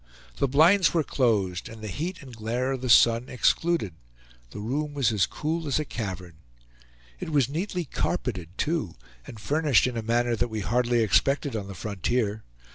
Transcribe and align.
The 0.37 0.47
blinds 0.47 0.95
were 0.95 1.03
closed, 1.03 1.69
and 1.69 1.83
the 1.83 1.87
heat 1.87 2.23
and 2.23 2.35
glare 2.35 2.71
of 2.71 2.81
the 2.81 2.89
sun 2.89 3.29
excluded; 3.29 3.93
the 4.49 4.57
room 4.59 4.95
was 4.95 5.11
as 5.11 5.27
cool 5.27 5.67
as 5.67 5.77
a 5.77 5.85
cavern. 5.85 6.37
It 7.19 7.29
was 7.29 7.47
neatly 7.47 7.85
carpeted 7.85 8.57
too 8.57 8.95
and 9.27 9.39
furnished 9.39 9.85
in 9.85 9.95
a 9.95 10.01
manner 10.01 10.35
that 10.35 10.47
we 10.49 10.61
hardly 10.61 11.03
expected 11.03 11.55
on 11.55 11.67
the 11.67 11.75
frontier. 11.75 12.41